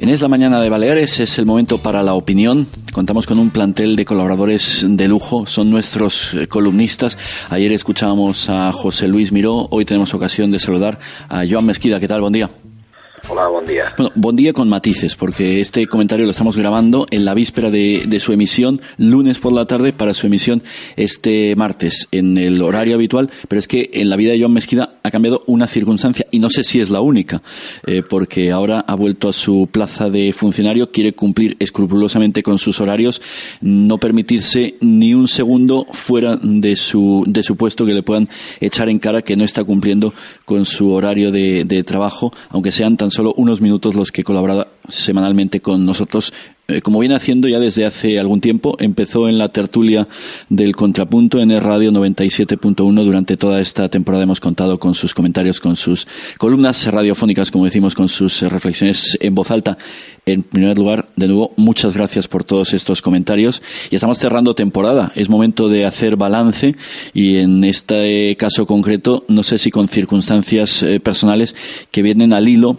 [0.00, 2.66] En Es la Mañana de Baleares es el momento para la opinión.
[2.90, 7.18] Contamos con un plantel de colaboradores de lujo, son nuestros eh, columnistas.
[7.50, 12.00] Ayer escuchábamos a José Luis Miró, hoy tenemos ocasión de saludar a Joan Mesquida.
[12.00, 12.22] ¿Qué tal?
[12.22, 12.48] Buen día.
[13.28, 13.94] Hola, buen día.
[13.96, 18.20] Bueno, buen día con matices, porque este comentario lo estamos grabando en la víspera de,
[18.20, 20.62] su emisión, lunes por la tarde, para su emisión
[20.96, 24.94] este martes, en el horario habitual, pero es que en la vida de Joan Mesquida
[25.02, 27.42] ha cambiado una circunstancia, y no sé si es la única,
[27.86, 32.80] eh, porque ahora ha vuelto a su plaza de funcionario, quiere cumplir escrupulosamente con sus
[32.80, 33.20] horarios,
[33.60, 38.28] no permitirse ni un segundo fuera de su, de su puesto que le puedan
[38.60, 40.14] echar en cara que no está cumpliendo
[40.44, 45.60] con su horario de trabajo, aunque sean tan solo unos minutos los que colaboraba semanalmente
[45.60, 46.32] con nosotros.
[46.70, 50.06] Eh, como viene haciendo ya desde hace algún tiempo, empezó en la tertulia
[50.48, 54.22] del Contrapunto en el Radio 97.1 durante toda esta temporada.
[54.22, 56.06] Hemos contado con sus comentarios, con sus
[56.38, 59.78] columnas radiofónicas, como decimos, con sus reflexiones en voz alta.
[60.26, 63.62] En primer lugar, de nuevo, muchas gracias por todos estos comentarios.
[63.90, 65.12] Y estamos cerrando temporada.
[65.16, 66.76] Es momento de hacer balance
[67.12, 71.56] y en este caso concreto, no sé si con circunstancias eh, personales
[71.90, 72.76] que vienen al hilo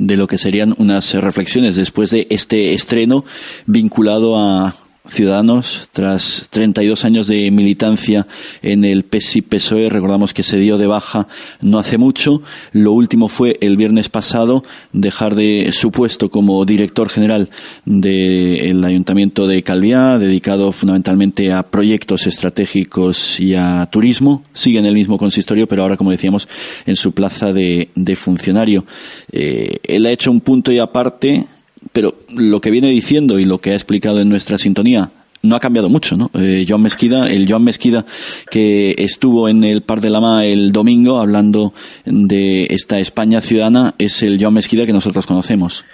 [0.00, 3.24] de lo que serían unas reflexiones después de este estreno
[3.66, 4.74] vinculado a
[5.10, 8.26] Ciudadanos, tras 32 años de militancia
[8.62, 11.26] en el PSI-PSOE, recordamos que se dio de baja
[11.60, 12.42] no hace mucho.
[12.72, 17.50] Lo último fue el viernes pasado dejar de su puesto como director general
[17.84, 24.44] del Ayuntamiento de Calviá, dedicado fundamentalmente a proyectos estratégicos y a turismo.
[24.52, 26.46] Sigue en el mismo consistorio, pero ahora, como decíamos,
[26.86, 28.84] en su plaza de, de funcionario.
[29.32, 31.46] Eh, él ha hecho un punto y aparte
[31.92, 35.10] pero lo que viene diciendo y lo que ha explicado en nuestra sintonía
[35.42, 36.30] no ha cambiado mucho, ¿no?
[36.34, 38.04] Eh, Joan Mesquida, el Joan Mesquida
[38.50, 41.72] que estuvo en el Par de Lama el domingo hablando
[42.04, 45.84] de esta España ciudadana es el Joan Mesquida que nosotros conocemos.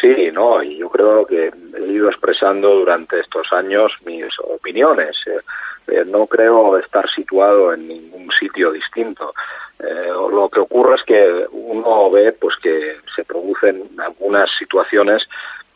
[0.00, 5.16] Sí, no, y yo creo que he ido expresando durante estos años mis opiniones.
[5.26, 5.40] Eh,
[5.88, 9.34] eh, no creo estar situado en ningún sitio distinto.
[9.78, 15.22] Eh, lo que ocurre es que uno ve pues que se producen algunas situaciones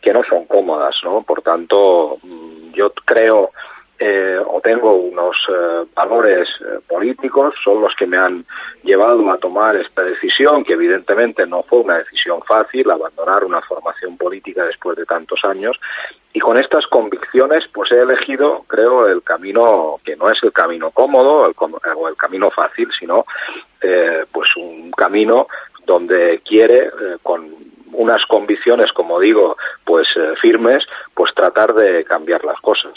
[0.00, 1.22] que no son cómodas, ¿no?
[1.22, 3.50] Por tanto, mm, yo creo
[3.98, 8.44] eh, o tengo unos eh, valores eh, políticos, son los que me han
[8.82, 14.16] llevado a tomar esta decisión, que evidentemente no fue una decisión fácil, abandonar una formación
[14.16, 15.78] política después de tantos años,
[16.32, 20.90] y con estas convicciones pues he elegido, creo, el camino que no es el camino
[20.90, 21.54] cómodo el,
[21.96, 23.24] o el camino fácil, sino
[23.80, 25.46] eh, pues un camino
[25.86, 27.48] donde quiere, eh, con
[27.92, 30.84] unas convicciones, como digo, pues eh, firmes,
[31.14, 32.92] pues tratar de cambiar las cosas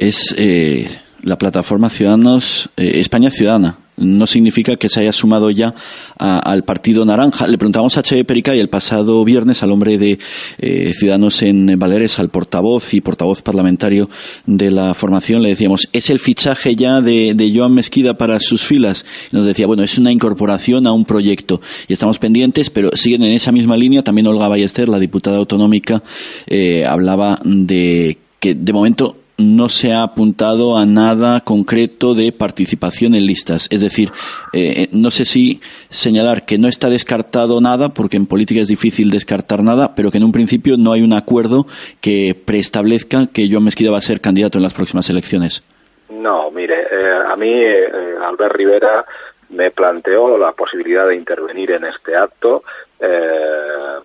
[0.00, 0.88] es eh,
[1.22, 3.76] la plataforma Ciudadanos España Ciudadana.
[4.00, 5.74] No significa que se haya sumado ya
[6.18, 7.46] a, al Partido Naranja.
[7.46, 10.18] Le preguntamos a Che Perica y el pasado viernes al hombre de
[10.58, 14.08] eh, Ciudadanos en Valeres, al portavoz y portavoz parlamentario
[14.46, 18.62] de la formación, le decíamos, ¿es el fichaje ya de, de Joan Mesquida para sus
[18.62, 19.04] filas?
[19.32, 23.22] Y nos decía, bueno, es una incorporación a un proyecto y estamos pendientes, pero siguen
[23.22, 24.02] en esa misma línea.
[24.02, 26.02] También Olga Ballester, la diputada autonómica,
[26.46, 33.14] eh, hablaba de que de momento no se ha apuntado a nada concreto de participación
[33.14, 33.68] en listas.
[33.70, 34.10] Es decir,
[34.52, 39.10] eh, no sé si señalar que no está descartado nada, porque en política es difícil
[39.10, 41.66] descartar nada, pero que en un principio no hay un acuerdo
[42.00, 45.62] que preestablezca que Joan Mesquida va a ser candidato en las próximas elecciones.
[46.10, 47.88] No, mire, eh, a mí eh,
[48.22, 49.04] Albert Rivera
[49.50, 52.62] me planteó la posibilidad de intervenir en este acto.
[52.98, 53.98] Eh,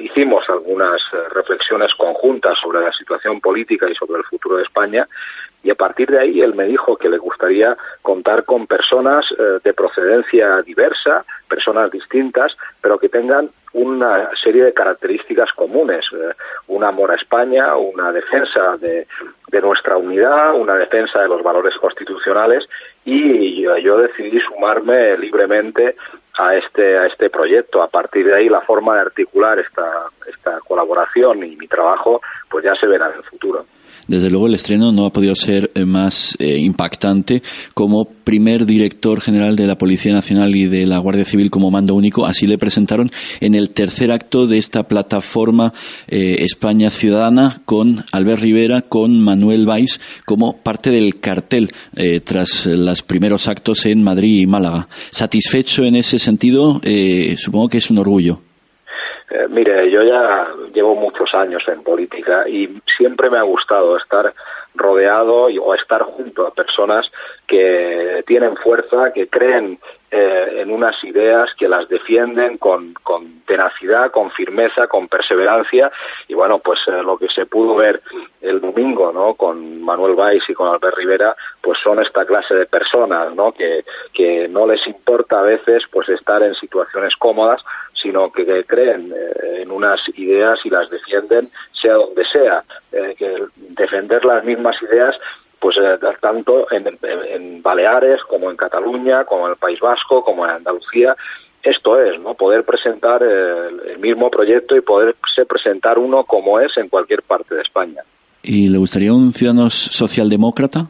[0.00, 5.06] hicimos algunas eh, reflexiones conjuntas sobre la situación política y sobre el futuro de España
[5.62, 9.58] y a partir de ahí él me dijo que le gustaría contar con personas eh,
[9.62, 16.32] de procedencia diversa, personas distintas, pero que tengan una serie de características comunes, eh,
[16.68, 19.06] un amor a España, una defensa de,
[19.60, 22.66] nuestra unidad, una defensa de los valores constitucionales
[23.04, 25.96] y yo decidí sumarme libremente
[26.38, 27.82] a este a este proyecto.
[27.82, 29.84] A partir de ahí la forma de articular esta
[30.26, 33.64] esta colaboración y mi trabajo pues ya se verá en el futuro.
[34.08, 37.42] Desde luego el estreno no ha podido ser eh, más eh, impactante
[37.74, 41.94] como primer director general de la Policía Nacional y de la Guardia Civil como mando
[41.94, 42.24] único.
[42.24, 43.10] Así le presentaron
[43.40, 45.74] en el tercer acto de esta plataforma
[46.06, 51.70] eh, España Ciudadana con Albert Rivera, con Manuel Valls como parte del cartel
[52.24, 54.88] tras los primeros actos en Madrid y Málaga.
[55.10, 56.80] ¿Satisfecho en ese sentido?
[57.36, 58.40] Supongo que es un orgullo.
[59.30, 64.32] Eh, mire, yo ya llevo muchos años en política y siempre me ha gustado estar
[64.74, 67.10] rodeado y, o estar junto a personas
[67.46, 69.78] que tienen fuerza, que creen
[70.10, 75.90] eh, en unas ideas que las defienden con, con, tenacidad, con firmeza, con perseverancia
[76.28, 78.00] y bueno, pues eh, lo que se pudo ver
[78.40, 79.34] el domingo, ¿no?
[79.34, 83.52] Con Manuel Valls y con Albert Rivera, pues son esta clase de personas, ¿no?
[83.52, 83.84] Que,
[84.14, 87.62] que no les importa a veces pues estar en situaciones cómodas,
[88.00, 93.36] sino que, creen eh, en unas ideas y las defienden sea donde sea, que
[93.76, 95.14] defender las mismas ideas
[95.60, 100.52] pues eh, tanto en, Baleares como en Cataluña, como en el País Vasco, como en
[100.52, 101.16] Andalucía.
[101.62, 102.34] Esto es, ¿no?
[102.34, 107.62] Poder presentar el, mismo proyecto y poderse presentar uno como es en cualquier parte de
[107.62, 108.02] España.
[108.42, 110.86] ¿Y le gustaría un ciudadano socialdemócrata?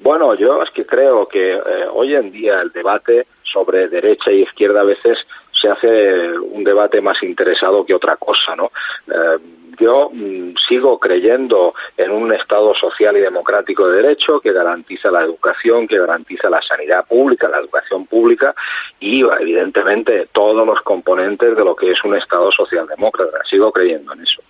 [0.00, 1.60] Bueno, yo es que creo que eh,
[1.92, 5.16] hoy en día el debate sobre derecha y izquierda a veces
[5.52, 8.70] se hace un debate más interesado que otra cosa, ¿no?
[9.06, 9.38] Eh,
[9.78, 15.22] yo mm, sigo creyendo en un Estado social y democrático de derecho que garantiza la
[15.22, 18.54] educación, que garantiza la sanidad pública, la educación pública
[19.00, 23.38] y, evidentemente, todos los componentes de lo que es un Estado socialdemócrata.
[23.48, 24.40] Sigo creyendo en eso.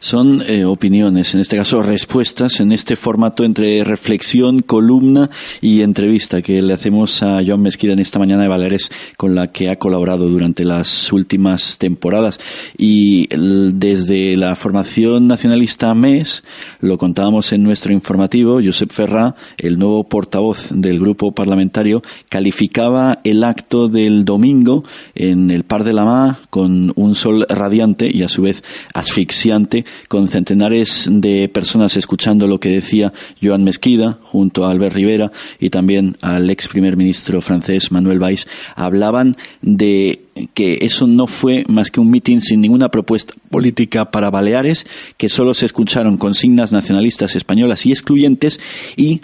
[0.00, 5.28] Son eh, opiniones, en este caso respuestas, en este formato entre reflexión, columna
[5.60, 9.48] y entrevista que le hacemos a Joan Mesquida en esta mañana de Valeres, con la
[9.48, 12.38] que ha colaborado durante las últimas temporadas.
[12.76, 16.44] Y desde la formación nacionalista MES,
[16.80, 23.44] lo contábamos en nuestro informativo, Josep Ferrá, el nuevo portavoz del grupo parlamentario, calificaba el
[23.44, 24.84] acto del domingo
[25.14, 28.62] en el Par de la Má con un sol radiante y a su vez
[28.92, 33.12] asfixiante con centenares de personas escuchando lo que decía
[33.42, 38.46] Joan Mesquida junto a Albert Rivera y también al ex primer ministro francés Manuel Valls,
[38.76, 40.23] hablaban de
[40.54, 44.86] que eso no fue más que un mitin sin ninguna propuesta política para Baleares,
[45.16, 48.60] que solo se escucharon consignas nacionalistas españolas y excluyentes
[48.96, 49.20] y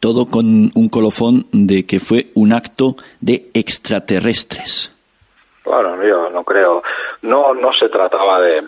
[0.00, 4.92] todo con un colofón de que fue un acto de extraterrestres.
[5.64, 6.82] Bueno, yo no creo.
[7.22, 8.62] No, no se trataba de,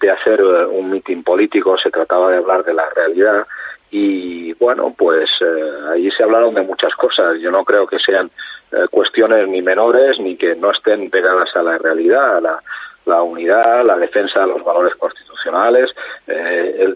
[0.00, 3.46] de hacer un mitin político, se trataba de hablar de la realidad
[3.90, 7.38] y bueno, pues eh, allí se hablaron de muchas cosas.
[7.40, 8.30] Yo no creo que sean
[8.72, 12.60] eh, cuestiones ni menores ni que no estén pegadas a la realidad, a
[13.04, 15.94] la, unidad, la defensa de los valores constitucionales,
[16.26, 16.94] eh,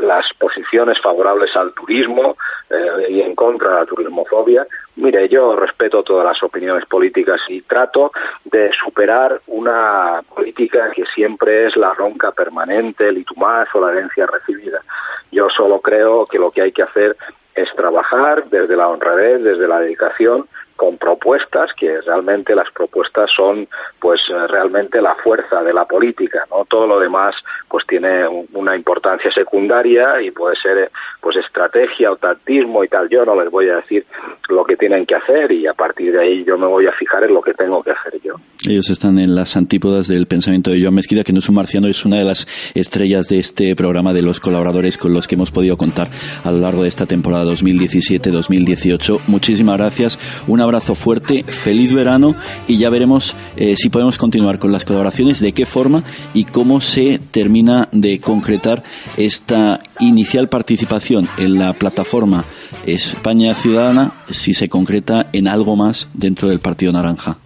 [0.00, 2.36] las posiciones favorables al turismo
[2.70, 4.64] eh, y en contra de la turismofobia.
[4.94, 8.12] Mire, yo respeto todas las opiniones políticas y trato
[8.44, 14.26] de superar una política que siempre es la ronca permanente, el itumaz o la herencia
[14.26, 14.80] recibida.
[15.30, 17.16] Yo solo creo que lo que hay que hacer
[17.54, 20.48] es trabajar desde la honradez, desde la dedicación,
[20.80, 23.68] con propuestas que realmente las propuestas son
[23.98, 27.34] pues eh, realmente la fuerza de la política no todo lo demás
[27.68, 30.90] pues tiene una importancia secundaria y puede ser
[31.20, 33.08] pues estrategia o tactismo y tal.
[33.08, 34.06] Yo no les voy a decir
[34.48, 37.24] lo que tienen que hacer y a partir de ahí yo me voy a fijar
[37.24, 38.34] en lo que tengo que hacer yo.
[38.66, 41.88] Ellos están en las antípodas del pensamiento de Joan Mezquida que no es un marciano
[41.88, 45.50] es una de las estrellas de este programa de los colaboradores con los que hemos
[45.50, 46.08] podido contar
[46.42, 50.18] a lo largo de esta temporada 2017-2018 muchísimas gracias.
[50.48, 52.36] Una abrazo fuerte, feliz verano
[52.68, 56.80] y ya veremos eh, si podemos continuar con las colaboraciones, de qué forma y cómo
[56.80, 58.84] se termina de concretar
[59.16, 62.44] esta inicial participación en la plataforma
[62.86, 67.38] España Ciudadana, si se concreta en algo más dentro del Partido Naranja.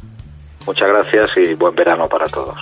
[0.66, 2.56] Muchas gracias y buen verano para todos.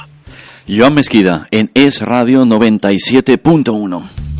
[0.68, 4.31] Joan Mesquida en Es Radio 97.1.